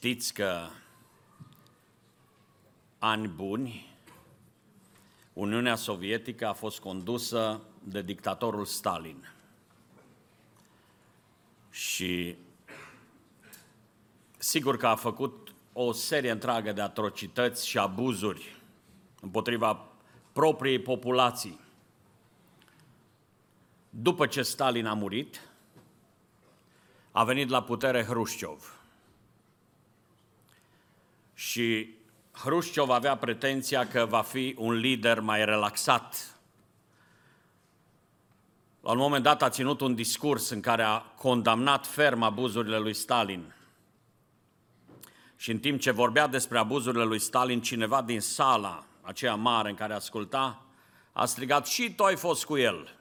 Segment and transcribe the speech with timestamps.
[0.00, 0.68] Știți că
[2.98, 3.96] ani buni
[5.32, 9.32] Uniunea Sovietică a fost condusă de dictatorul Stalin.
[11.70, 12.36] Și
[14.36, 18.60] sigur că a făcut o serie întreagă de atrocități și abuzuri
[19.20, 19.88] împotriva
[20.32, 21.60] propriei populații.
[23.90, 25.40] După ce Stalin a murit,
[27.12, 28.77] a venit la putere Hrușciov
[31.38, 31.94] și
[32.32, 36.38] Hrușciov avea pretenția că va fi un lider mai relaxat.
[38.80, 42.94] La un moment dat a ținut un discurs în care a condamnat ferm abuzurile lui
[42.94, 43.54] Stalin.
[45.36, 49.74] Și în timp ce vorbea despre abuzurile lui Stalin, cineva din sala aceea mare în
[49.74, 50.66] care asculta,
[51.12, 52.98] a strigat, și tu ai fost cu el.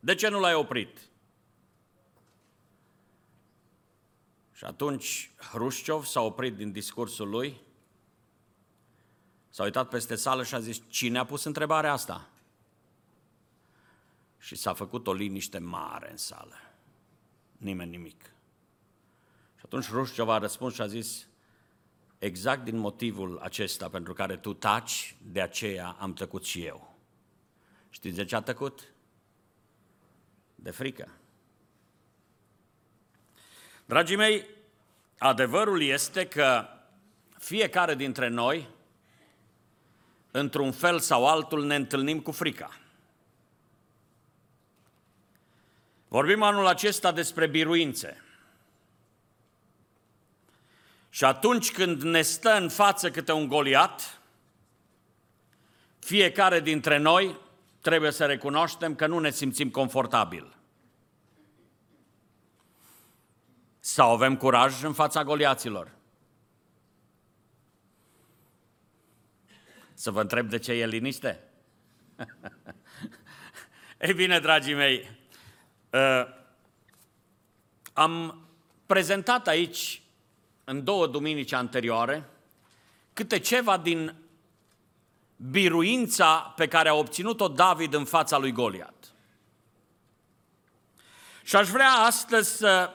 [0.00, 0.98] De ce nu l-ai oprit?
[4.56, 7.60] Și atunci Hrușciov s-a oprit din discursul lui,
[9.50, 12.30] s-a uitat peste sală și a zis, cine a pus întrebarea asta?
[14.38, 16.54] Și s-a făcut o liniște mare în sală.
[17.56, 18.22] Nimeni nimic.
[19.56, 21.28] Și atunci Hrușciov a răspuns și a zis,
[22.18, 26.98] exact din motivul acesta pentru care tu taci, de aceea am tăcut și eu.
[27.90, 28.94] Știți de ce a tăcut?
[30.54, 31.10] De frică.
[33.86, 34.46] Dragii mei,
[35.18, 36.68] adevărul este că
[37.38, 38.68] fiecare dintre noi,
[40.30, 42.78] într-un fel sau altul, ne întâlnim cu frica.
[46.08, 48.22] Vorbim anul acesta despre biruințe.
[51.08, 54.20] Și atunci când ne stă în față câte un goliat,
[55.98, 57.38] fiecare dintre noi
[57.80, 60.55] trebuie să recunoaștem că nu ne simțim confortabil.
[63.96, 65.90] Sau avem curaj în fața goliaților?
[69.94, 71.42] Să vă întreb de ce e liniște?
[74.06, 75.18] Ei bine, dragii mei,
[75.90, 76.26] uh,
[77.92, 78.44] am
[78.86, 80.02] prezentat aici,
[80.64, 82.28] în două duminici anterioare,
[83.12, 84.14] câte ceva din
[85.36, 89.12] biruința pe care a obținut-o David în fața lui Goliat.
[91.42, 92.90] Și aș vrea astăzi să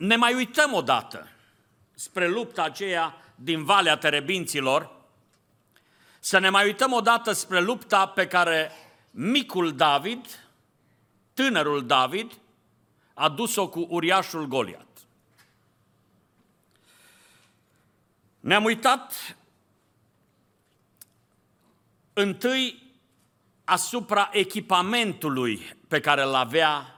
[0.00, 1.28] ne mai uităm odată
[1.94, 4.90] spre lupta aceea din Valea Terebinților,
[6.20, 8.72] să ne mai uităm odată spre lupta pe care
[9.10, 10.48] micul David,
[11.34, 12.32] tânărul David,
[13.14, 14.86] a dus-o cu uriașul Goliat.
[18.40, 19.36] Ne-am uitat
[22.12, 22.92] întâi
[23.64, 26.96] asupra echipamentului pe care îl avea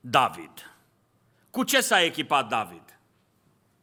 [0.00, 0.73] David.
[1.54, 2.98] Cu ce s-a echipat David?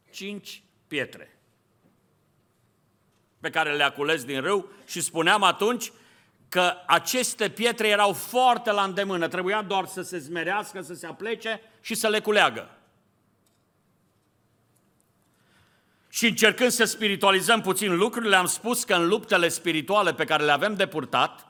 [0.10, 1.40] Cinci pietre
[3.40, 5.92] pe care le-a cules din râu și spuneam atunci
[6.50, 11.62] că aceste pietre erau foarte la îndemână, trebuia doar să se zmerească, să se aplece
[11.82, 12.78] și să le culeagă.
[16.10, 20.52] Și încercând să spiritualizăm puțin lucrurile, am spus că în luptele spirituale pe care le
[20.52, 21.48] avem de purtat,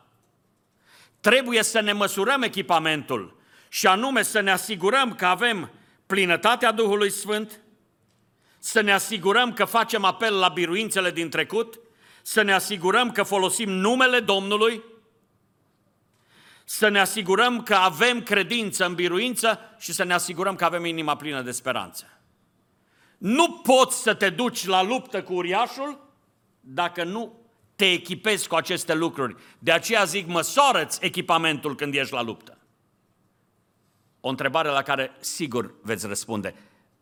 [1.20, 3.38] trebuie să ne măsurăm echipamentul
[3.70, 5.72] și anume să ne asigurăm că avem
[6.12, 7.60] plinătatea Duhului Sfânt,
[8.60, 11.80] să ne asigurăm că facem apel la biruințele din trecut,
[12.22, 14.84] să ne asigurăm că folosim numele Domnului,
[16.66, 21.16] să ne asigurăm că avem credință în biruință și să ne asigurăm că avem inima
[21.16, 22.22] plină de speranță.
[23.18, 26.14] Nu poți să te duci la luptă cu uriașul
[26.60, 27.40] dacă nu
[27.76, 29.36] te echipezi cu aceste lucruri.
[29.60, 32.56] De aceea zic, măsoară-ți echipamentul când ești la luptă.
[34.22, 36.56] O întrebare la care sigur veți răspunde.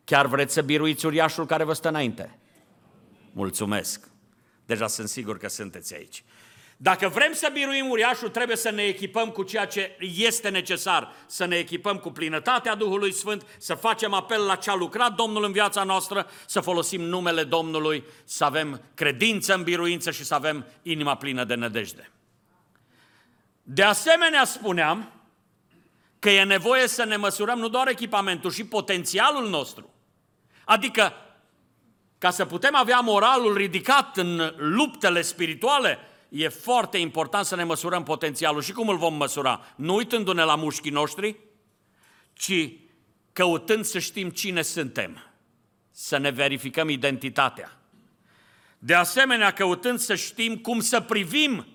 [0.04, 2.40] Chiar vreți să biruiți uriașul care vă stă înainte?
[3.32, 4.08] Mulțumesc.
[4.66, 6.24] Deja sunt sigur că sunteți aici.
[6.82, 11.14] Dacă vrem să biruim uriașul, trebuie să ne echipăm cu ceea ce este necesar.
[11.26, 15.44] Să ne echipăm cu plinătatea Duhului Sfânt, să facem apel la ce a lucrat Domnul
[15.44, 20.66] în viața noastră, să folosim numele Domnului, să avem credință în biruință și să avem
[20.82, 22.12] inima plină de nădejde.
[23.64, 25.19] De asemenea, spuneam
[26.20, 29.94] că e nevoie să ne măsurăm nu doar echipamentul, și potențialul nostru.
[30.66, 31.14] Adică,
[32.18, 35.98] ca să putem avea moralul ridicat în luptele spirituale,
[36.30, 38.62] e foarte important să ne măsurăm potențialul.
[38.62, 39.66] Și cum îl vom măsura?
[39.76, 41.36] Nu uitându-ne la mușchii noștri,
[42.34, 42.72] ci
[43.34, 45.24] căutând să știm cine suntem,
[45.92, 47.80] să ne verificăm identitatea.
[48.80, 51.68] De asemenea, căutând să știm cum să privim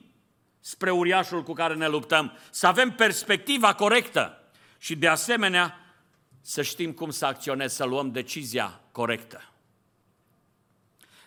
[0.67, 4.41] spre uriașul cu care ne luptăm, să avem perspectiva corectă
[4.79, 5.79] și de asemenea
[6.41, 9.53] să știm cum să acționez, să luăm decizia corectă.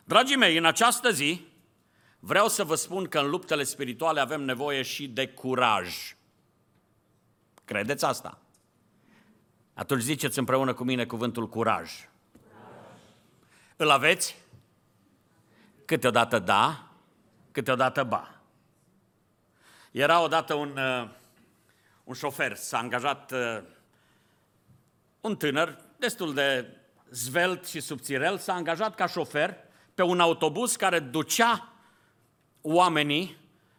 [0.04, 1.45] Dragii mei, în această zi
[2.19, 6.16] vreau să vă spun că în luptele spirituale avem nevoie și de curaj.
[7.66, 8.40] Credeți asta?
[9.74, 11.92] Atunci ziceți împreună cu mine cuvântul curaj.
[13.75, 14.38] Îl aveți?
[15.86, 16.92] Câteodată da,
[17.51, 18.37] câteodată ba.
[19.98, 21.10] Era odată un, uh,
[22.04, 23.64] un șofer, s-a angajat uh,
[25.22, 26.76] un tânăr destul de
[27.10, 29.58] zvelt și subțirel, s-a angajat ca șofer
[29.94, 31.74] pe un autobuz care ducea
[32.62, 33.38] oamenii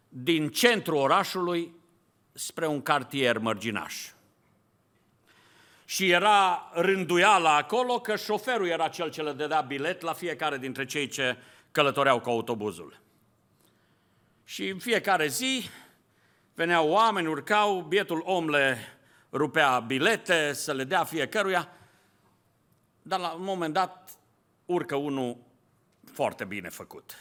[0.08, 1.74] din centrul orașului
[2.32, 4.10] spre un cartier mărginaș.
[5.84, 10.84] Și era rânduiala acolo că șoferul era cel ce le dădea bilet la fiecare dintre
[10.84, 11.36] cei ce
[11.70, 13.00] călătoreau cu autobuzul.
[14.44, 15.70] Și în fiecare zi
[16.58, 18.78] veneau oameni, urcau, bietul om le
[19.32, 21.68] rupea bilete să le dea fiecăruia,
[23.02, 24.18] dar la un moment dat
[24.66, 25.36] urcă unul
[26.12, 27.14] foarte bine făcut.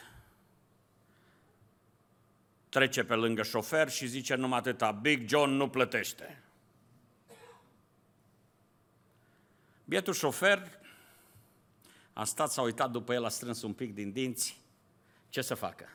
[2.69, 6.43] Trece pe lângă șofer și zice numai atâta, Big John nu plătește.
[9.85, 10.79] Bietul șofer
[12.13, 14.61] a stat, s-a uitat după el, a strâns un pic din dinți.
[15.29, 15.89] Ce să facă?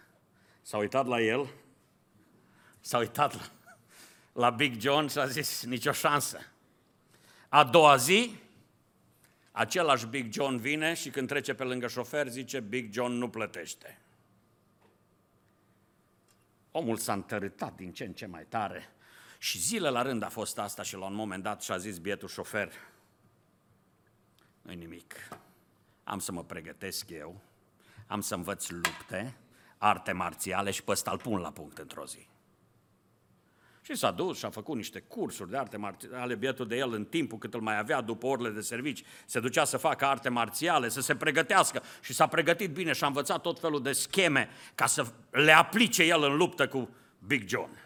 [0.60, 1.50] S-a uitat la el,
[2.82, 3.50] s-a uitat la,
[4.32, 6.38] la Big John și a zis, nicio șansă.
[7.48, 8.36] A doua zi,
[9.52, 13.98] același Big John vine și când trece pe lângă șofer, zice, Big John nu plătește.
[16.70, 18.92] Omul s-a întărâtat din ce în ce mai tare
[19.38, 22.28] și zile la rând a fost asta și la un moment dat și-a zis bietul
[22.28, 22.72] șofer,
[24.62, 25.28] nu nimic,
[26.04, 27.40] am să mă pregătesc eu,
[28.06, 29.34] am să învăț lupte,
[29.78, 32.26] arte marțiale și pe ăsta îl pun la punct într-o zi.
[33.84, 37.04] Și s-a dus și a făcut niște cursuri de arte marțiale, bietul de el în
[37.04, 40.88] timpul cât îl mai avea după orele de servici, se ducea să facă arte marțiale,
[40.88, 44.86] să se pregătească și s-a pregătit bine și a învățat tot felul de scheme ca
[44.86, 46.88] să le aplice el în luptă cu
[47.26, 47.78] Big John.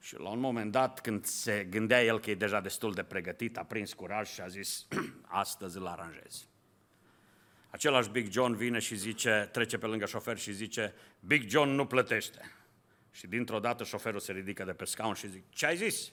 [0.00, 3.56] Și la un moment dat, când se gândea el că e deja destul de pregătit,
[3.56, 4.86] a prins curaj și a zis,
[5.42, 6.46] astăzi îl aranjez.
[7.70, 11.86] Același Big John vine și zice, trece pe lângă șofer și zice, Big John nu
[11.86, 12.52] plătește.
[13.14, 16.12] Și dintr-o dată șoferul se ridică de pe scaun și zice, ce ai zis?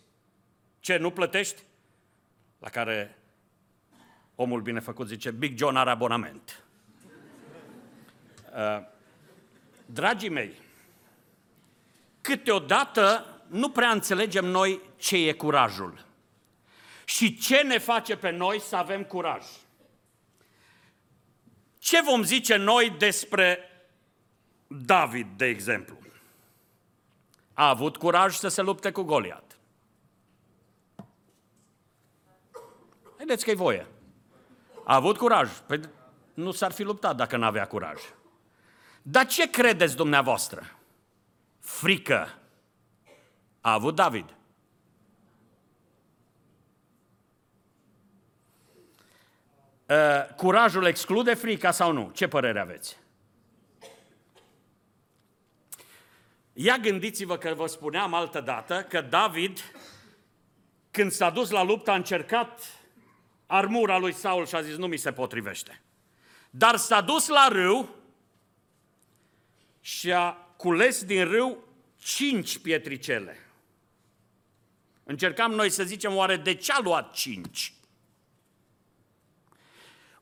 [0.80, 1.62] Ce, nu plătești?
[2.60, 3.18] La care
[4.36, 6.64] omul binefăcut zice, Big John are abonament.
[8.54, 8.84] Uh,
[9.86, 10.54] dragii mei,
[12.22, 16.06] câteodată nu prea înțelegem noi ce e curajul
[17.06, 19.46] și ce ne face pe noi să avem curaj.
[21.80, 23.60] Ce vom zice noi despre
[24.68, 26.01] David, de exemplu?
[27.54, 29.58] A avut curaj să se lupte cu Goliat.
[33.18, 33.88] Vedeți că e voie.
[34.84, 35.50] A avut curaj.
[35.68, 35.80] Păi
[36.34, 38.02] nu s-ar fi luptat dacă nu avea curaj.
[39.02, 40.78] Dar ce credeți dumneavoastră?
[41.60, 42.28] Frică
[43.62, 44.36] a avut David.
[49.90, 52.12] Uh, curajul exclude frica sau nu?
[52.14, 53.01] Ce părere aveți?
[56.54, 59.60] Ia gândiți-vă că vă spuneam altă dată că David,
[60.92, 62.62] când s-a dus la luptă, a încercat
[63.46, 65.82] armura lui Saul și a zis, nu mi se potrivește.
[66.50, 67.96] Dar s-a dus la râu
[69.80, 71.64] și a cules din râu
[71.98, 73.38] cinci pietricele.
[75.04, 77.74] Încercam noi să zicem, oare de ce a luat cinci?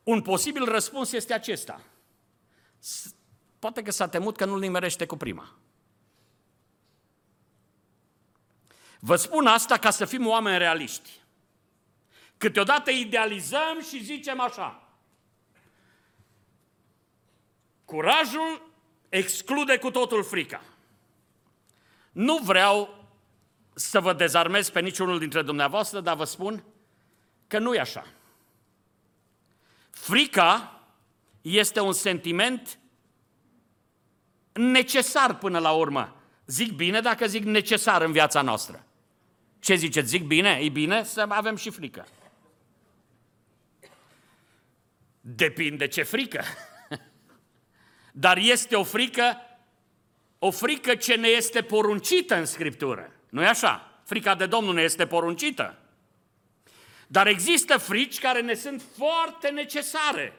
[0.04, 1.82] Un posibil răspuns este acesta.
[3.60, 5.60] Poate că s-a temut că nu-l nimerește cu prima.
[9.00, 11.10] Vă spun asta ca să fim oameni realiști.
[12.38, 14.84] Câteodată idealizăm și zicem așa.
[17.86, 18.72] Curajul
[19.10, 20.62] exclude cu totul frica.
[22.12, 23.08] Nu vreau
[23.74, 26.64] să vă dezarmez pe niciunul dintre dumneavoastră, dar vă spun
[27.48, 28.06] că nu e așa.
[29.90, 30.82] Frica
[31.42, 32.80] este un sentiment
[34.54, 36.16] necesar până la urmă.
[36.46, 38.84] Zic bine dacă zic necesar în viața noastră.
[39.60, 40.08] Ce ziceți?
[40.08, 40.60] Zic bine?
[40.62, 42.08] E bine să avem și frică.
[45.22, 46.44] Depinde ce frică.
[48.12, 49.38] Dar este o frică,
[50.40, 54.02] o frică ce ne este poruncită în Scriptură nu e așa?
[54.04, 55.78] Frica de Domnul ne este poruncită.
[57.08, 60.34] Dar există frici care ne sunt foarte necesare.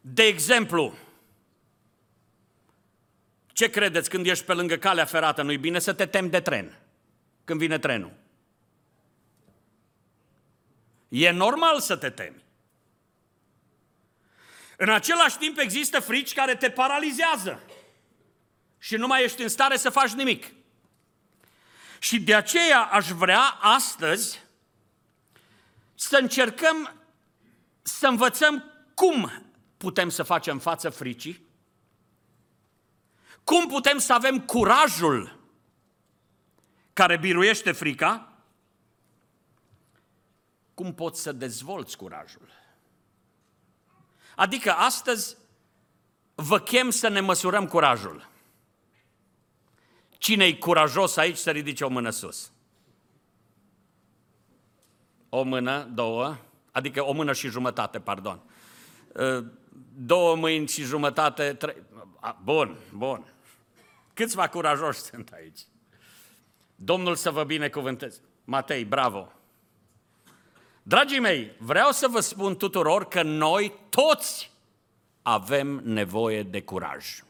[0.00, 0.94] De exemplu,
[3.58, 5.42] ce credeți când ești pe lângă calea ferată?
[5.42, 6.78] Nu-i bine să te temi de tren
[7.44, 8.12] când vine trenul.
[11.08, 12.44] E normal să te temi.
[14.76, 17.62] În același timp există frici care te paralizează
[18.78, 20.52] și nu mai ești în stare să faci nimic.
[21.98, 24.40] Și de aceea aș vrea astăzi
[25.94, 27.02] să încercăm
[27.82, 29.42] să învățăm cum
[29.76, 31.47] putem să facem față fricii,
[33.48, 35.38] cum putem să avem curajul
[36.92, 38.32] care biruiește frica,
[40.74, 42.48] cum poți să dezvolți curajul.
[44.36, 45.36] Adică astăzi
[46.34, 48.28] vă chem să ne măsurăm curajul.
[50.18, 52.50] Cine-i curajos aici să ridice o mână sus?
[55.28, 56.36] O mână, două,
[56.72, 58.40] adică o mână și jumătate, pardon.
[59.14, 59.44] Ă,
[59.96, 61.76] două mâini și jumătate, trei.
[62.42, 63.32] Bun, bun.
[64.18, 65.60] Câțiva curajoși sunt aici.
[66.74, 68.20] Domnul să vă binecuvânteze.
[68.44, 69.32] Matei, bravo!
[70.82, 74.50] Dragii mei, vreau să vă spun tuturor că noi toți
[75.22, 77.22] avem nevoie de curaj.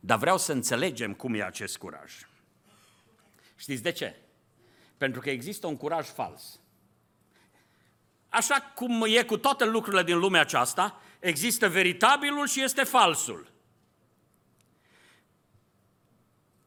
[0.00, 2.12] Dar vreau să înțelegem cum e acest curaj.
[3.56, 4.16] Știți de ce?
[4.96, 6.60] Pentru că există un curaj fals.
[8.28, 13.51] Așa cum e cu toate lucrurile din lumea aceasta, există veritabilul și este falsul.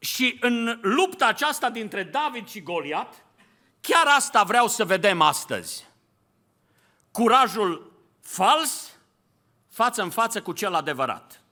[0.06, 3.24] Și în lupta aceasta dintre David și Goliat,
[3.80, 5.86] chiar asta vreau să vedem astăzi.
[7.10, 8.98] Curajul fals
[9.68, 11.42] față în față cu cel adevărat.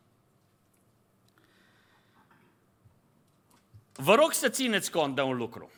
[3.93, 5.71] Vă rog să țineți cont de un lucru.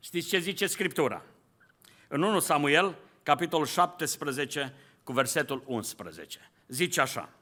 [0.00, 1.22] Știți ce zice Scriptura?
[2.08, 6.50] În 1 Samuel, capitolul 17, cu versetul 11.
[6.66, 7.37] Zice așa.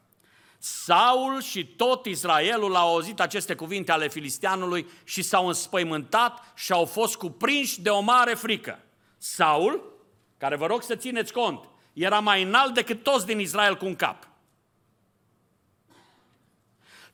[0.58, 6.84] Saul și tot Israelul au auzit aceste cuvinte ale filisteanului și s-au înspăimântat și au
[6.84, 8.84] fost cuprinși de o mare frică.
[9.18, 9.92] Saul,
[10.38, 13.96] care vă rog să țineți cont, era mai înalt decât toți din Israel cu un
[13.96, 14.28] cap.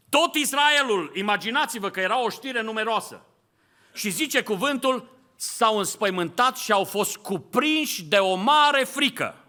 [0.08, 3.26] Tot Israelul, imaginați-vă că era o știre numeroasă.
[3.94, 9.44] Și zice cuvântul, s-au înspăimântat și au fost cuprinși de o mare frică.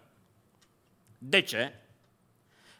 [1.18, 1.83] De ce?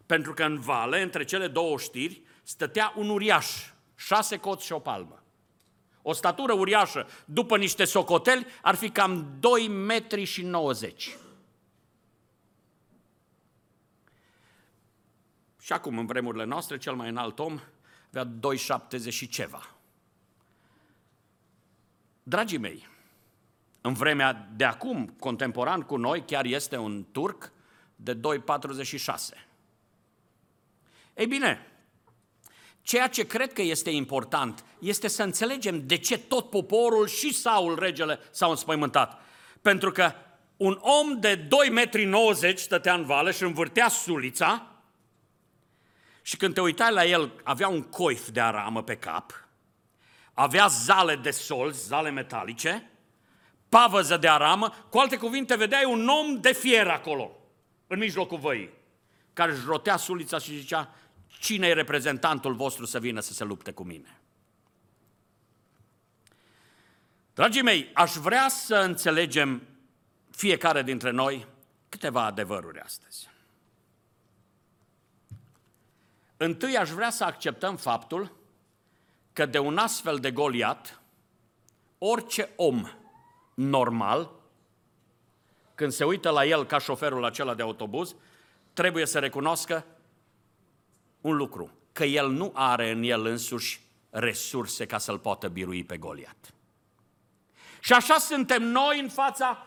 [0.07, 3.47] Pentru că în vale, între cele două știri, stătea un uriaș,
[3.95, 5.23] șase coți și o palmă.
[6.03, 11.17] O statură uriașă, după niște socoteli, ar fi cam 2 metri și 90.
[15.61, 17.61] Și acum, în vremurile noastre, cel mai înalt om
[18.15, 18.33] avea
[19.05, 19.75] 2,70 și ceva.
[22.23, 22.89] Dragii mei,
[23.81, 27.53] în vremea de acum, contemporan cu noi, chiar este un turc
[27.97, 28.21] de 2,46.
[31.15, 31.67] Ei bine,
[32.83, 37.79] ceea ce cred că este important este să înțelegem de ce tot poporul și Saul,
[37.79, 39.21] regele, s-au înspăimântat.
[39.63, 40.13] Pentru că
[40.57, 44.67] un om de 2,90 metri stătea în vale și învârtea sulița
[46.23, 49.49] și când te uitai la el, avea un coif de aramă pe cap,
[50.33, 52.91] avea zale de solzi, zale metalice,
[53.69, 57.31] pavăză de aramă, cu alte cuvinte, vedeai un om de fier acolo,
[57.87, 58.71] în mijlocul văii,
[59.33, 60.95] care își rotea sulița și zicea,
[61.39, 64.19] cine e reprezentantul vostru să vină să se lupte cu mine?
[67.35, 69.63] Dragii mei, aș vrea să înțelegem
[70.31, 71.47] fiecare dintre noi
[71.89, 73.29] câteva adevăruri astăzi.
[76.37, 78.37] Întâi aș vrea să acceptăm faptul
[79.33, 81.01] că de un astfel de Goliat,
[81.99, 82.91] orice om
[83.55, 84.31] normal,
[85.75, 88.15] când se uită la el ca șoferul acela de autobuz,
[88.73, 89.87] trebuie să recunoscă
[91.25, 95.97] un lucru, că el nu are în el însuși resurse ca să-l poată birui pe
[95.97, 96.55] Goliat.
[97.81, 99.67] Și așa suntem noi în fața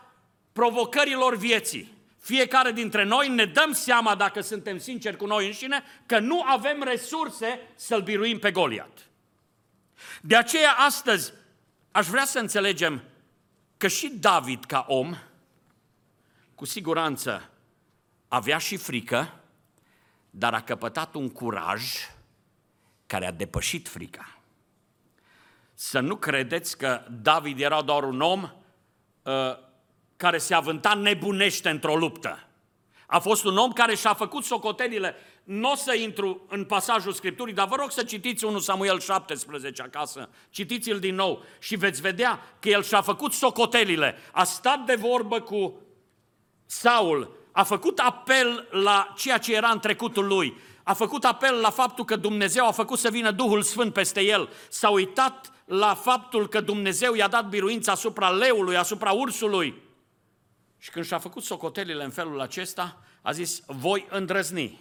[0.52, 1.92] provocărilor vieții.
[2.18, 6.82] Fiecare dintre noi ne dăm seama, dacă suntem sinceri cu noi înșine, că nu avem
[6.82, 9.08] resurse să-l biruim pe Goliat.
[10.20, 11.32] De aceea, astăzi,
[11.90, 13.02] aș vrea să înțelegem
[13.76, 15.14] că și David, ca om,
[16.54, 17.50] cu siguranță
[18.28, 19.37] avea și frică,
[20.30, 21.82] dar a căpătat un curaj
[23.06, 24.38] care a depășit frica.
[25.74, 29.32] Să nu credeți că David era doar un om uh,
[30.16, 32.48] care se avânta nebunește într-o luptă.
[33.06, 35.14] A fost un om care și-a făcut socotelile.
[35.44, 39.82] Nu o să intru în pasajul Scripturii, dar vă rog să citiți 1 Samuel 17
[39.82, 40.28] acasă.
[40.50, 44.16] Citiți-l din nou și veți vedea că el și-a făcut socotelile.
[44.32, 45.82] A stat de vorbă cu
[46.66, 51.70] Saul, a făcut apel la ceea ce era în trecutul lui, a făcut apel la
[51.70, 56.48] faptul că Dumnezeu a făcut să vină Duhul Sfânt peste el, s-a uitat la faptul
[56.48, 59.82] că Dumnezeu i-a dat biruința asupra leului, asupra ursului.
[60.78, 64.80] Și când și-a făcut socotelile în felul acesta, a zis, voi îndrăzni.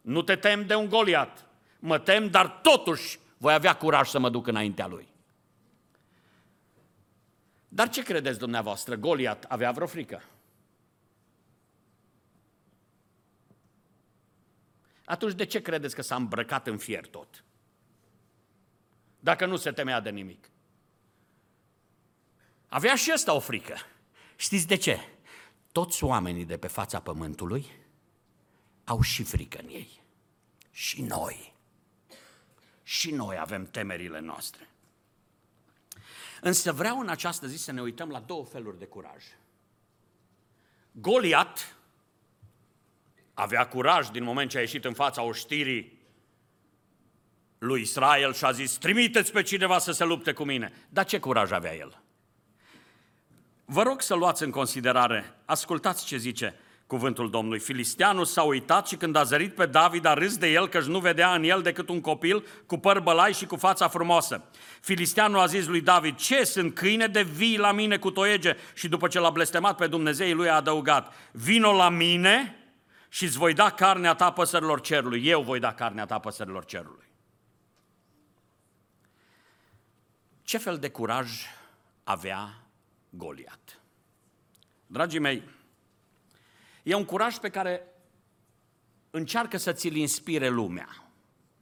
[0.00, 1.46] Nu te tem de un goliat.
[1.78, 5.08] Mă tem, dar totuși voi avea curaj să mă duc înaintea lui.
[7.68, 8.94] Dar ce credeți dumneavoastră?
[8.94, 10.22] Goliat avea vreo frică?
[15.12, 17.44] Atunci de ce credeți că s-a îmbrăcat în fier tot?
[19.20, 20.50] Dacă nu se temea de nimic.
[22.68, 23.76] Avea și ăsta o frică.
[24.36, 25.00] Știți de ce?
[25.72, 27.66] Toți oamenii de pe fața pământului
[28.84, 30.02] au și frică în ei.
[30.70, 31.54] Și noi.
[32.82, 34.68] Și noi avem temerile noastre.
[36.40, 39.24] Însă vreau în această zi să ne uităm la două feluri de curaj.
[40.92, 41.76] Goliat
[43.34, 46.00] avea curaj din moment ce a ieșit în fața oștirii
[47.58, 50.72] lui Israel și a zis, trimiteți pe cineva să se lupte cu mine.
[50.88, 52.02] Dar ce curaj avea el?
[53.64, 57.58] Vă rog să luați în considerare, ascultați ce zice cuvântul Domnului.
[57.58, 60.98] Filisteanul s-a uitat și când a zărit pe David a râs de el că nu
[60.98, 64.44] vedea în el decât un copil cu păr bălai și cu fața frumoasă.
[64.80, 68.56] Filisteanul a zis lui David, ce sunt câine de vii la mine cu toiege?
[68.74, 72.61] Și după ce l-a blestemat pe Dumnezeu, lui a adăugat, vino la mine
[73.12, 75.26] și îți voi da carnea ta păsărilor cerului.
[75.26, 77.06] Eu voi da carnea ta păsărilor cerului.
[80.42, 81.30] Ce fel de curaj
[82.04, 82.66] avea
[83.10, 83.80] Goliat?
[84.86, 85.42] Dragii mei,
[86.82, 87.86] e un curaj pe care
[89.10, 90.88] încearcă să ți-l inspire lumea.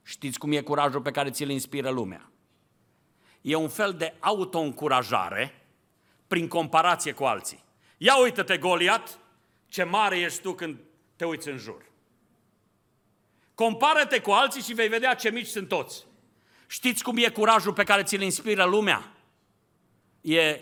[0.03, 2.31] Știți cum e curajul pe care ți-l inspiră lumea?
[3.41, 5.65] E un fel de auto-încurajare
[6.27, 7.63] prin comparație cu alții.
[7.97, 9.19] Ia uită-te, Goliat,
[9.67, 10.79] ce mare ești tu când
[11.21, 11.85] te uiți în jur.
[13.55, 16.05] Compară-te cu alții și vei vedea ce mici sunt toți.
[16.67, 19.11] Știți cum e curajul pe care ți-l inspiră lumea?
[20.21, 20.59] E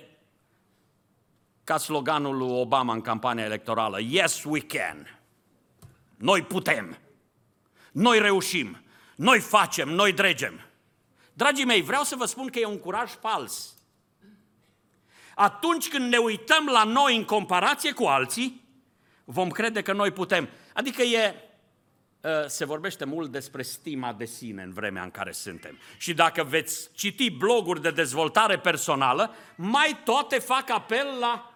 [1.63, 3.99] ca sloganul lui Obama în campania electorală.
[4.01, 5.19] Yes, we can.
[6.15, 6.97] Noi putem.
[7.91, 8.83] Noi reușim.
[9.15, 10.61] Noi facem, noi dregem.
[11.33, 13.77] Dragii mei, vreau să vă spun că e un curaj fals.
[15.35, 18.67] Atunci când ne uităm la noi în comparație cu alții,
[19.31, 20.49] vom crede că noi putem.
[20.73, 21.35] Adică e,
[22.23, 25.77] ă, se vorbește mult despre stima de sine în vremea în care suntem.
[25.97, 31.53] Și dacă veți citi bloguri de dezvoltare personală, mai toate fac apel la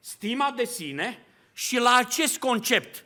[0.00, 3.04] stima de sine și la acest concept.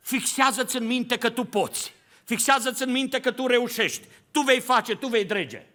[0.00, 1.94] Fixează-ți în minte că tu poți.
[2.24, 4.06] Fixează-ți în minte că tu reușești.
[4.30, 5.66] Tu vei face, tu vei drege.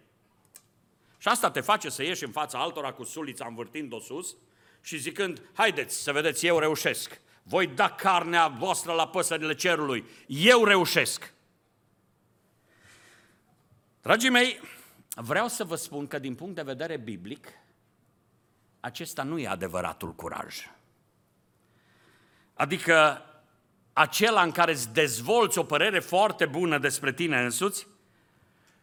[1.18, 4.36] Și asta te face să ieși în fața altora cu sulița învârtind-o sus
[4.82, 10.06] și zicând, haideți să vedeți, eu reușesc voi da carnea voastră la păsările cerului.
[10.28, 11.34] Eu reușesc.
[14.02, 14.60] Dragii mei,
[15.16, 17.48] vreau să vă spun că din punct de vedere biblic,
[18.80, 20.56] acesta nu e adevăratul curaj.
[22.54, 23.22] Adică
[23.94, 27.88] acela în care îți dezvolți o părere foarte bună despre tine însuți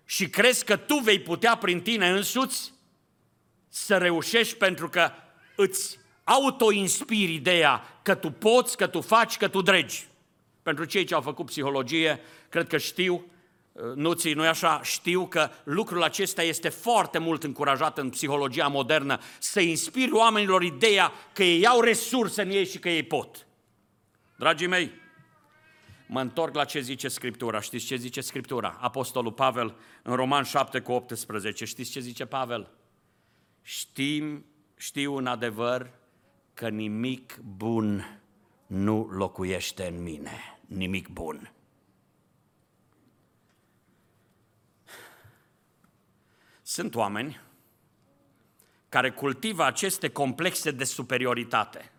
[0.04, 2.72] și crezi că tu vei putea prin tine însuți
[3.68, 5.10] să reușești pentru că
[5.56, 10.06] îți auto-inspiri ideea că tu poți, că tu faci, că tu dregi.
[10.62, 13.24] Pentru cei ce au făcut psihologie, cred că știu,
[13.72, 19.18] uh, nuții, nu așa, știu că lucrul acesta este foarte mult încurajat în psihologia modernă,
[19.38, 23.46] să inspiri oamenilor ideea că ei au resurse în ei și că ei pot.
[24.36, 24.90] Dragii mei,
[26.06, 27.60] mă întorc la ce zice Scriptura.
[27.60, 28.78] Știți ce zice Scriptura?
[28.80, 31.64] Apostolul Pavel în Roman 7 cu 18.
[31.64, 32.70] Știți ce zice Pavel?
[33.62, 34.44] Știm,
[34.76, 35.90] știu în adevăr
[36.54, 38.20] că nimic bun
[38.66, 40.58] nu locuiește în mine.
[40.66, 41.52] Nimic bun.
[46.62, 47.40] Sunt oameni
[48.88, 51.90] care cultivă aceste complexe de superioritate.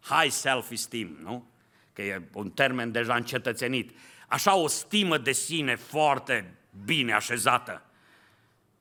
[0.00, 1.46] High self-esteem, nu?
[1.92, 3.98] Că e un termen deja încetățenit.
[4.28, 7.82] Așa o stimă de sine foarte bine așezată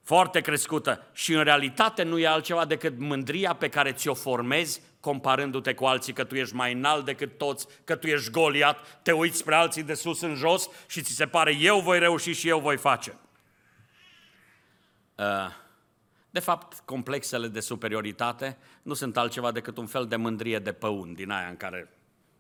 [0.04, 5.74] foarte crescută și în realitate nu e altceva decât mândria pe care ți-o formezi comparându-te
[5.74, 9.38] cu alții, că tu ești mai înalt decât toți, că tu ești goliat, te uiți
[9.38, 12.60] spre alții de sus în jos și ți se pare eu voi reuși și eu
[12.60, 13.18] voi face.
[15.16, 15.26] Uh,
[16.30, 21.14] de fapt, complexele de superioritate nu sunt altceva decât un fel de mândrie de păun,
[21.14, 21.90] din aia în care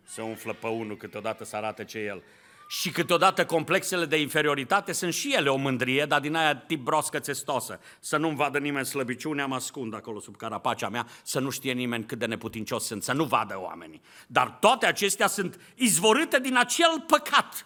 [0.03, 2.23] se umflă păunul câteodată să arate ce e el.
[2.71, 7.19] Și câteodată complexele de inferioritate sunt și ele o mândrie, dar din aia tip broscă
[7.19, 7.79] țestosă.
[7.99, 12.05] Să nu-mi vadă nimeni slăbiciunea, mă ascund acolo sub carapacea mea, să nu știe nimeni
[12.05, 14.01] cât de neputincios sunt, să nu vadă oamenii.
[14.27, 17.65] Dar toate acestea sunt izvorâte din acel păcat.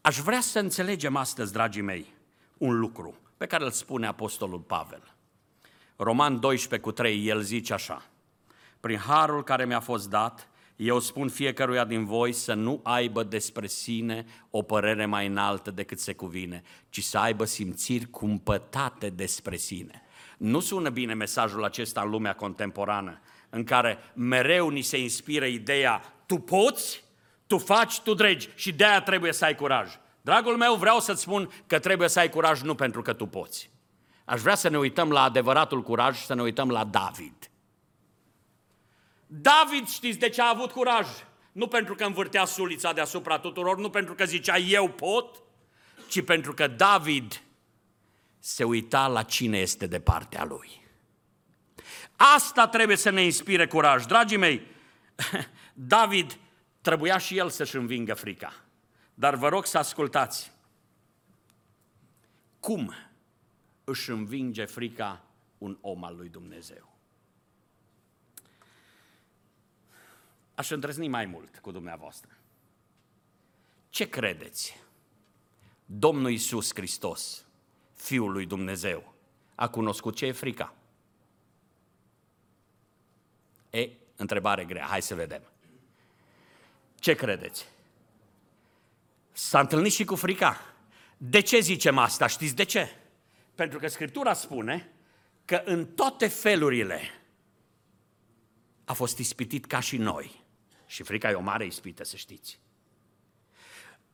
[0.00, 2.14] Aș vrea să înțelegem astăzi, dragii mei,
[2.58, 5.14] un lucru pe care îl spune Apostolul Pavel.
[5.96, 8.02] Roman 12 cu 3, el zice așa,
[8.80, 10.48] prin harul care mi-a fost dat,
[10.82, 15.98] eu spun fiecăruia din voi să nu aibă despre sine o părere mai înaltă decât
[15.98, 20.02] se cuvine, ci să aibă simțiri cumpătate despre sine.
[20.38, 26.02] Nu sună bine mesajul acesta în lumea contemporană, în care mereu ni se inspiră ideea,
[26.26, 27.04] tu poți,
[27.46, 29.88] tu faci, tu dregi și de aia trebuie să ai curaj.
[30.20, 33.70] Dragul meu, vreau să-ți spun că trebuie să ai curaj nu pentru că tu poți.
[34.24, 37.49] Aș vrea să ne uităm la adevăratul curaj și să ne uităm la David.
[39.32, 41.06] David, știți de ce a avut curaj?
[41.52, 45.42] Nu pentru că învârtea sulița deasupra tuturor, nu pentru că zicea eu pot,
[46.08, 47.42] ci pentru că David
[48.38, 50.86] se uita la cine este de partea lui.
[52.16, 54.04] Asta trebuie să ne inspire curaj.
[54.04, 54.66] Dragii mei,
[55.74, 56.38] David
[56.80, 58.54] trebuia și el să-și învingă frica.
[59.14, 60.52] Dar vă rog să ascultați.
[62.60, 62.94] Cum
[63.84, 65.24] își învinge frica
[65.58, 66.89] un om al lui Dumnezeu?
[70.60, 72.30] Aș îndrăzni mai mult cu dumneavoastră.
[73.88, 74.80] Ce credeți?
[75.84, 77.46] Domnul Iisus Hristos,
[77.94, 79.14] Fiul lui Dumnezeu,
[79.54, 80.74] a cunoscut ce e frica?
[83.70, 85.42] E, întrebare grea, hai să vedem.
[86.98, 87.68] Ce credeți?
[89.32, 90.74] S-a întâlnit și cu frica.
[91.16, 92.26] De ce zicem asta?
[92.26, 92.96] Știți de ce?
[93.54, 94.92] Pentru că Scriptura spune
[95.44, 97.00] că în toate felurile
[98.84, 100.39] a fost ispitit ca și noi.
[100.90, 102.60] Și frica e o mare ispită, să știți.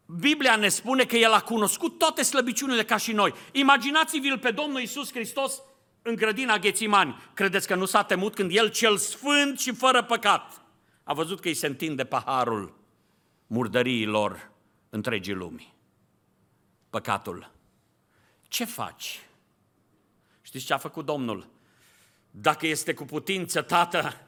[0.07, 3.35] Biblia ne spune că El a cunoscut toate slăbiciunile ca și noi.
[3.53, 5.63] Imaginați-vi-l pe Domnul Isus Hristos
[6.03, 7.31] în grădina Ghețimani.
[7.35, 10.63] Credeți că nu s-a temut când El, cel sfânt și fără păcat,
[11.03, 12.79] a văzut că îi se întinde paharul
[13.47, 14.51] murdăriilor
[14.91, 15.75] întregii lumii.
[16.91, 17.53] Păcatul.
[18.49, 19.21] Ce faci?
[20.43, 21.49] Știți ce a făcut Domnul?
[22.31, 24.26] Dacă este cu putință, tată,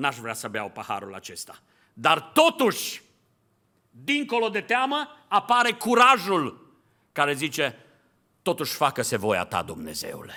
[0.00, 1.58] n-aș vrea să beau paharul acesta.
[1.92, 3.02] Dar totuși,
[3.90, 6.74] dincolo de teamă, apare curajul
[7.12, 7.76] care zice,
[8.42, 10.34] totuși facă-se voia ta, Dumnezeule.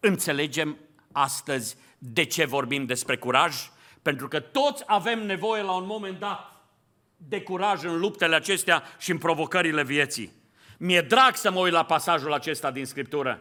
[0.00, 0.78] Înțelegem
[1.12, 3.54] astăzi de ce vorbim despre curaj?
[4.02, 6.52] Pentru că toți avem nevoie la un moment dat
[7.16, 10.32] de curaj în luptele acestea și în provocările vieții.
[10.78, 13.40] Mi-e drag să mă uit la pasajul acesta din Scriptură.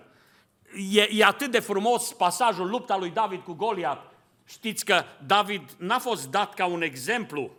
[0.91, 4.10] E, e atât de frumos pasajul lupta lui David cu Goliat.
[4.51, 7.51] Știți că David n-a fost dat ca un exemplu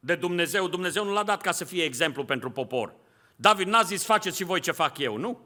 [0.00, 0.68] de Dumnezeu.
[0.68, 2.94] Dumnezeu nu l-a dat ca să fie exemplu pentru popor.
[3.36, 5.40] David n-a zis faceți și voi ce fac eu, nu?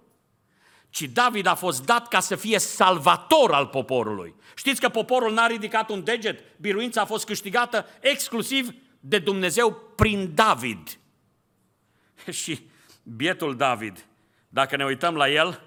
[0.90, 4.34] Ci David a fost dat ca să fie salvator al poporului.
[4.54, 10.34] Știți că poporul n-a ridicat un deget, biruința a fost câștigată exclusiv de Dumnezeu prin
[10.34, 10.98] David.
[12.30, 12.68] Și
[13.02, 14.06] bietul David,
[14.48, 15.62] dacă ne uităm la el,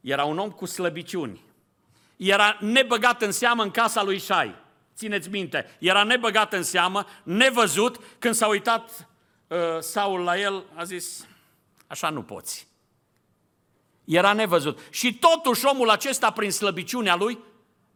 [0.00, 1.53] era un om cu slăbiciuni.
[2.24, 4.54] Era nebăgat în seamă în casa lui Șai.
[4.96, 9.08] Țineți minte, era nebăgat în seamă, nevăzut, când s-a uitat
[9.46, 11.26] uh, Saul la el, a zis,
[11.86, 12.66] așa nu poți.
[14.04, 14.78] Era nevăzut.
[14.90, 17.38] Și totuși omul acesta, prin slăbiciunea lui,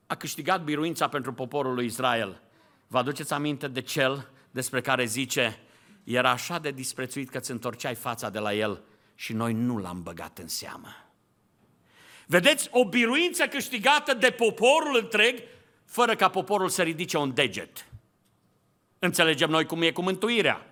[0.06, 2.40] a câștigat biruința pentru poporul lui Israel.
[2.86, 5.58] Vă aduceți aminte de cel despre care zice,
[6.04, 8.82] era așa de disprețuit că îți întorceai fața de la el
[9.14, 11.07] și noi nu l-am băgat în seamă.
[12.30, 15.42] Vedeți, o biruință câștigată de poporul întreg,
[15.84, 17.86] fără ca poporul să ridice un deget.
[18.98, 20.66] Înțelegem noi cum e cu mântuirea.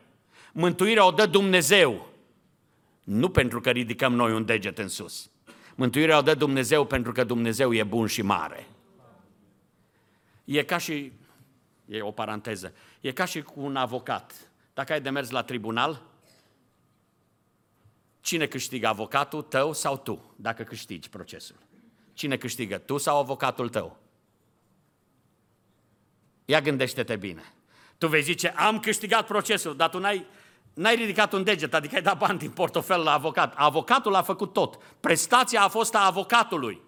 [0.52, 2.08] Mântuirea o dă Dumnezeu,
[3.04, 5.30] nu pentru că ridicăm noi un deget în sus.
[5.74, 8.66] Mântuirea o dă Dumnezeu pentru că Dumnezeu e bun și mare.
[10.44, 11.12] E ca și,
[11.86, 14.32] e o paranteză, e ca și cu un avocat.
[14.74, 16.02] Dacă ai de mers la tribunal,
[18.26, 21.56] cine câștigă, avocatul tău sau tu, dacă câștigi procesul?
[22.12, 23.98] Cine câștigă, tu sau avocatul tău?
[26.44, 27.54] Ia gândește-te bine.
[27.98, 30.26] Tu vei zice, am câștigat procesul, dar tu n-ai,
[30.74, 33.54] n-ai ridicat un deget, adică ai dat bani din portofel la avocat.
[33.56, 34.78] Avocatul a făcut tot.
[35.00, 36.80] Prestația a fost a avocatului.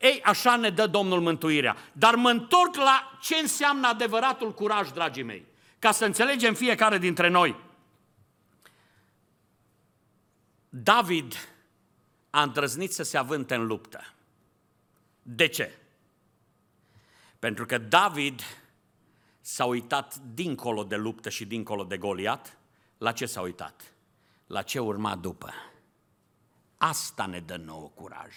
[0.00, 1.76] Ei, așa ne dă Domnul mântuirea.
[1.92, 5.46] Dar mă întorc la ce înseamnă adevăratul curaj, dragii mei,
[5.78, 7.65] ca să înțelegem fiecare dintre noi.
[10.82, 11.34] David
[12.30, 14.14] a îndrăznit să se avânte în luptă.
[15.22, 15.78] De ce?
[17.38, 18.40] Pentru că David
[19.40, 22.58] s-a uitat dincolo de luptă și dincolo de Goliat
[22.98, 23.92] la ce s-a uitat?
[24.46, 25.52] La ce urma după.
[26.76, 28.34] Asta ne dă nouă curaj.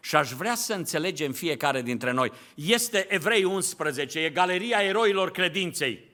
[0.00, 2.32] Și aș vrea să înțelegem fiecare dintre noi.
[2.54, 6.10] Este Evrei 11, e galeria eroilor credinței.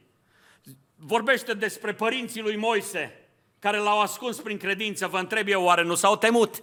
[0.97, 3.24] Vorbește despre părinții lui Moise,
[3.65, 5.07] care l-au ascuns prin credință.
[5.07, 6.63] Vă întreb eu, oare nu s-au temut?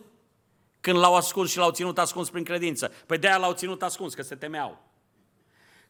[0.81, 2.91] Când l-au ascuns și l-au ținut ascuns prin credință.
[3.05, 4.83] Păi de-aia l-au ținut ascuns, că se temeau.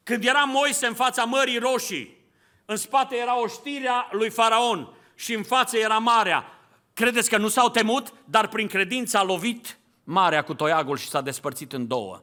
[0.04, 2.17] Când era Moise în fața Mării Roșii,
[2.65, 6.45] în spate era oștirea lui Faraon și în față era marea.
[6.93, 8.13] Credeți că nu s-au temut?
[8.26, 12.21] Dar prin credință a lovit marea cu toiagul și s-a despărțit în două.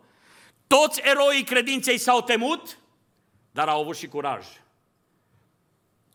[0.67, 2.79] Toți eroii credinței s-au temut,
[3.51, 4.47] dar au avut și curaj.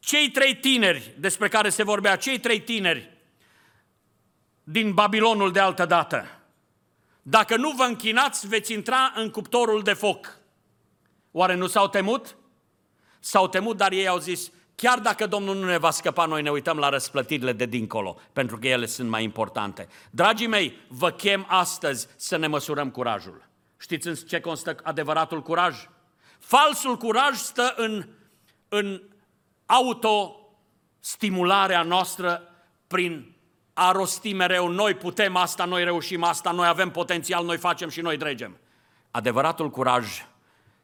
[0.05, 3.11] Cei trei tineri despre care se vorbea, cei trei tineri
[4.63, 6.27] din Babilonul de altă dată,
[7.21, 10.37] dacă nu vă închinați, veți intra în cuptorul de foc.
[11.31, 12.35] Oare nu s-au temut?
[13.19, 16.51] S-au temut, dar ei au zis, chiar dacă Domnul nu ne va scăpa, noi ne
[16.51, 19.87] uităm la răsplătirile de dincolo, pentru că ele sunt mai importante.
[20.09, 23.49] Dragii mei, vă chem astăzi să ne măsurăm curajul.
[23.77, 25.87] Știți în ce constă adevăratul curaj?
[26.39, 28.07] Falsul curaj stă în,
[28.69, 29.01] în
[29.73, 32.41] autostimularea noastră
[32.87, 33.35] prin
[33.73, 38.01] a rosti mereu, noi putem asta, noi reușim asta, noi avem potențial, noi facem și
[38.01, 38.57] noi dregem.
[39.11, 40.25] Adevăratul curaj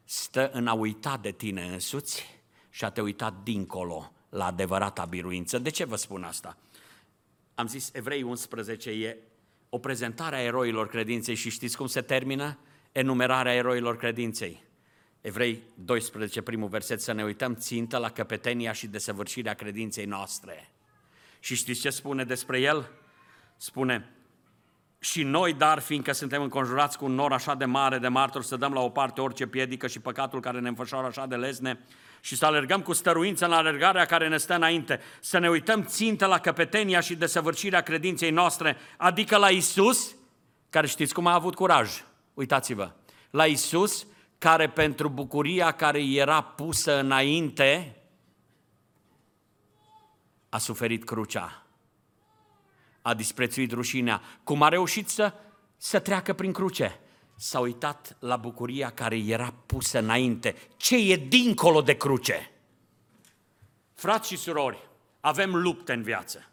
[0.04, 2.26] stă în a uita de tine însuți
[2.70, 5.58] și a te uita dincolo la adevărata biruință.
[5.58, 6.58] De ce vă spun asta?
[7.56, 9.18] Am zis, Evrei 11 e
[9.70, 12.58] o prezentare a eroilor credinței și știți cum se termină?
[12.92, 14.64] Enumerarea eroilor credinței.
[15.22, 20.72] Evrei 12, primul verset, să ne uităm țintă la căpetenia și desăvârșirea credinței noastre.
[21.40, 22.92] Și știți ce spune despre el?
[23.58, 24.10] Spune,
[25.00, 28.56] și noi, dar, fiindcă suntem înconjurați cu un nor așa de mare de martori, să
[28.56, 31.80] dăm la o parte orice piedică și păcatul care ne înfășoară așa de lesne
[32.22, 36.26] și să alergăm cu stăruință în alergarea care ne stă înainte, să ne uităm țintă
[36.26, 40.16] la căpetenia și desăvârșirea credinței noastre, adică la Isus,
[40.70, 42.04] care știți cum a avut curaj,
[42.34, 42.92] uitați-vă,
[43.30, 44.08] la Isus,
[44.40, 47.96] care pentru bucuria care era pusă înainte,
[50.50, 51.64] a suferit crucea
[53.02, 55.34] a disprețuit rușinea, cum a reușit să,
[55.78, 57.00] să treacă prin cruce.
[57.36, 60.56] S-a uitat la bucuria care era pusă înainte.
[60.78, 62.52] Ce e dincolo de cruce?
[63.94, 64.88] Frați și surori,
[65.20, 66.50] avem lupte în viață.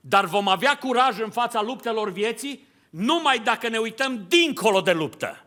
[0.00, 5.41] Dar vom avea curaj în fața luptelor vieții numai dacă ne uităm dincolo de luptă.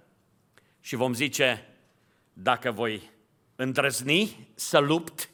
[0.86, 1.68] Și vom zice,
[2.34, 3.10] dacă voi
[3.56, 5.30] îndrăzni să lupt,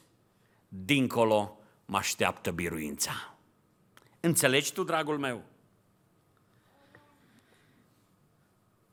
[0.68, 3.36] dincolo mă așteaptă biruința.
[4.20, 5.42] Înțelegi tu, dragul meu?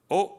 [0.07, 0.31] O,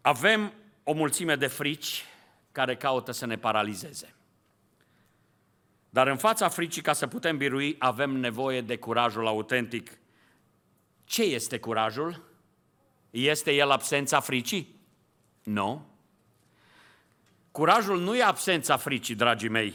[0.00, 0.52] avem
[0.82, 2.04] o mulțime de frici
[2.50, 4.14] care caută să ne paralizeze.
[5.90, 9.98] Dar în fața fricii, ca să putem birui, avem nevoie de curajul autentic.
[11.04, 12.30] Ce este curajul?
[13.10, 14.80] Este el absența fricii?
[15.42, 15.86] Nu.
[17.50, 19.74] Curajul nu e absența fricii, dragii mei,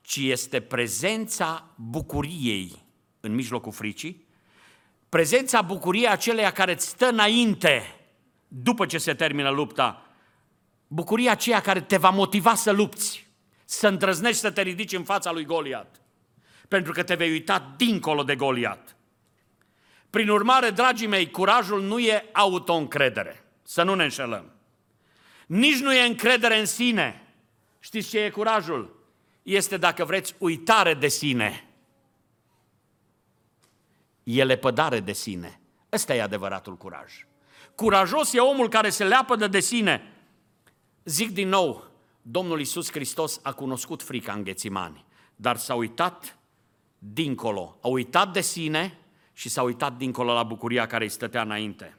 [0.00, 2.82] ci este prezența bucuriei
[3.20, 4.26] în mijlocul fricii,
[5.08, 7.98] prezența bucuriei aceleia care îți stă înainte
[8.48, 10.06] după ce se termină lupta,
[10.86, 13.26] bucuria aceea care te va motiva să lupți,
[13.64, 16.00] să îndrăznești să te ridici în fața lui Goliat,
[16.68, 18.96] pentru că te vei uita dincolo de Goliat.
[20.10, 24.52] Prin urmare, dragii mei, curajul nu e autoîncredere, să nu ne înșelăm.
[25.48, 27.22] Nici nu e încredere în sine.
[27.78, 29.06] Știți ce e curajul?
[29.42, 31.68] Este, dacă vreți, uitare de sine
[34.22, 35.60] e lepădare de sine.
[35.92, 37.12] Ăsta e adevăratul curaj.
[37.74, 40.12] Curajos e omul care se leapădă de sine.
[41.04, 41.90] Zic din nou,
[42.22, 45.04] Domnul Isus Hristos a cunoscut frica în Ghețimani,
[45.36, 46.38] dar s-a uitat
[46.98, 48.98] dincolo, a uitat de sine
[49.32, 51.96] și s-a uitat dincolo la bucuria care îi stătea înainte.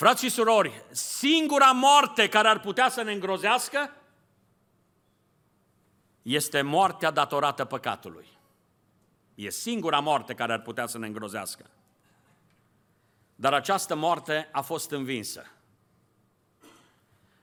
[0.00, 3.96] Frați și surori, singura moarte care ar putea să ne îngrozească
[6.22, 8.26] este moartea datorată păcatului.
[9.34, 11.70] E singura moarte care ar putea să ne îngrozească.
[13.34, 15.46] Dar această moarte a fost învinsă.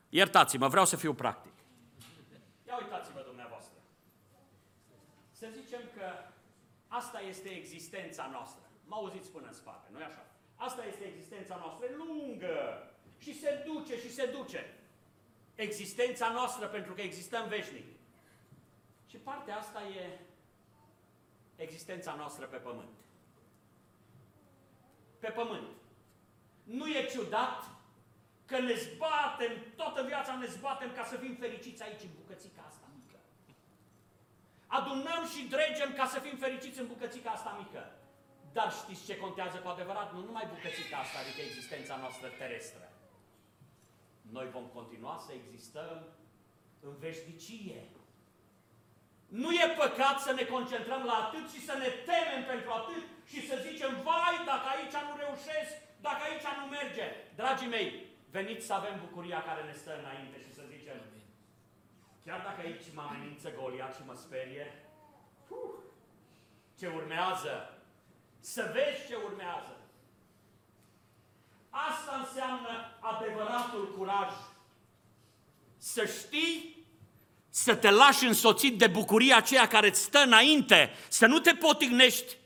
[0.10, 1.54] Iertați-mă, vreau să fiu practic.
[2.68, 3.78] Ia uitați-vă dumneavoastră.
[5.32, 6.06] Să zicem că
[6.88, 8.62] asta este existența noastră.
[8.86, 10.27] Mă auziți până în spate, nu-i așa?
[10.58, 14.74] Asta este existența noastră, lungă și se duce și se duce.
[15.56, 17.86] Existența noastră pentru că existăm veșnic.
[19.10, 20.20] Și partea asta e
[21.56, 22.98] existența noastră pe pământ.
[25.20, 25.68] Pe pământ.
[26.64, 27.64] Nu e ciudat
[28.46, 32.86] că ne zbatem, toată viața ne zbatem ca să fim fericiți aici, în bucățica asta
[32.96, 33.20] mică.
[34.68, 37.92] Adunăm și dregem ca să fim fericiți în bucățica asta mică.
[38.60, 40.14] Dar știți ce contează cu adevărat?
[40.14, 42.86] Nu numai bucățica asta, adică existența noastră terestră.
[44.36, 45.98] Noi vom continua să existăm
[46.88, 47.82] în veșnicie.
[49.42, 53.48] Nu e păcat să ne concentrăm la atât și să ne temem pentru atât și
[53.48, 55.74] să zicem, vai, dacă aici nu reușesc,
[56.08, 57.06] dacă aici nu merge.
[57.40, 57.90] Dragii mei,
[58.36, 61.00] veniți să avem bucuria care ne stă înainte și să zicem,
[62.26, 64.66] chiar dacă aici mă amenință Goliat și mă sperie,
[65.50, 65.76] uh,
[66.80, 67.77] ce urmează,
[68.54, 69.76] să vezi ce urmează.
[71.70, 74.32] Asta înseamnă adevăratul curaj.
[75.78, 76.86] Să știi
[77.50, 82.38] să te lași însoțit de bucuria aceea care îți stă înainte, să nu te potignești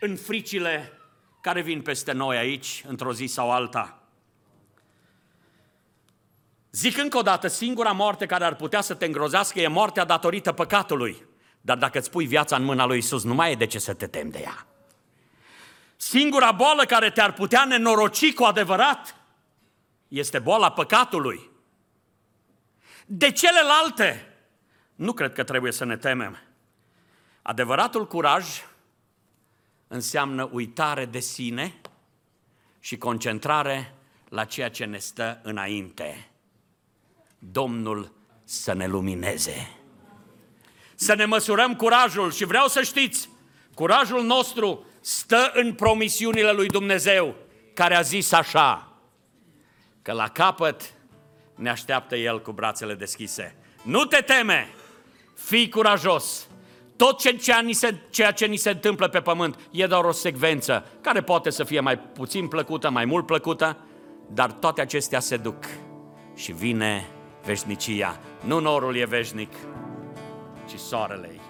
[0.00, 0.92] în fricile
[1.40, 4.02] care vin peste noi aici, într-o zi sau alta.
[6.70, 10.52] Zic încă o dată, singura moarte care ar putea să te îngrozească e moartea datorită
[10.52, 11.27] păcatului.
[11.60, 13.94] Dar dacă îți pui viața în mâna lui Isus, nu mai e de ce să
[13.94, 14.66] te temi de ea.
[15.96, 19.16] Singura boală care te-ar putea nenoroci cu adevărat
[20.08, 21.50] este boala păcatului.
[23.06, 24.34] De celelalte,
[24.94, 26.38] nu cred că trebuie să ne temem.
[27.42, 28.46] Adevăratul curaj
[29.88, 31.80] înseamnă uitare de sine
[32.80, 33.94] și concentrare
[34.28, 36.30] la ceea ce ne stă înainte.
[37.38, 38.12] Domnul
[38.44, 39.77] să ne lumineze.
[41.00, 43.28] Să ne măsurăm curajul și vreau să știți,
[43.74, 47.34] curajul nostru stă în promisiunile lui Dumnezeu,
[47.74, 48.92] care a zis așa,
[50.02, 50.92] că la capăt
[51.54, 53.56] ne așteaptă El cu brațele deschise.
[53.82, 54.68] Nu te teme,
[55.36, 56.46] fii curajos.
[56.96, 60.12] Tot ce, ce ni se, ceea ce ni se întâmplă pe pământ e doar o
[60.12, 63.76] secvență care poate să fie mai puțin plăcută, mai mult plăcută,
[64.30, 65.64] dar toate acestea se duc
[66.34, 67.08] și vine
[67.44, 68.20] veșnicia.
[68.44, 69.52] Nu norul e veșnic,
[70.68, 71.40] ci soarele e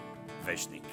[0.44, 0.87] veșnic.